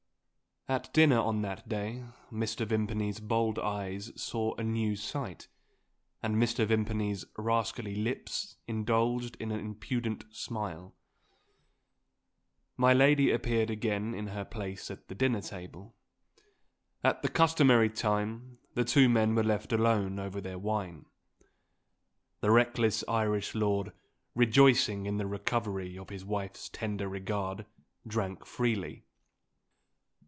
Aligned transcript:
At 0.69 0.93
dinner 0.93 1.19
on 1.19 1.41
that 1.41 1.67
day 1.67 2.05
Mr. 2.31 2.65
Vimpany's 2.65 3.19
bold 3.19 3.59
eyes 3.59 4.09
saw 4.15 4.53
a 4.55 4.63
new 4.63 4.95
sight, 4.95 5.49
and 6.23 6.37
Mr. 6.37 6.65
Vimpany's 6.65 7.25
rascally 7.37 7.95
lips 7.95 8.55
indulged 8.67 9.35
in 9.37 9.51
an 9.51 9.59
impudent 9.59 10.23
smile. 10.31 10.93
My 12.77 12.93
lady 12.93 13.31
appeared 13.31 13.69
again 13.69 14.13
in 14.13 14.27
her 14.27 14.45
place 14.45 14.89
at 14.89 15.09
the 15.09 15.15
dinner 15.15 15.41
table. 15.41 15.93
At 17.03 17.21
the 17.21 17.27
customary 17.27 17.89
time, 17.89 18.57
the 18.73 18.85
two 18.85 19.09
men 19.09 19.35
were 19.35 19.43
left 19.43 19.73
alone 19.73 20.19
over 20.19 20.39
their 20.39 20.59
wine. 20.59 21.05
The 22.39 22.51
reckless 22.51 23.03
Irish 23.09 23.53
lord, 23.55 23.91
rejoicing 24.35 25.05
in 25.05 25.17
the 25.17 25.27
recovery 25.27 25.97
of 25.97 26.09
his 26.09 26.23
wife's 26.23 26.69
tender 26.69 27.09
regard, 27.09 27.65
drank 28.07 28.45
freely. 28.45 29.03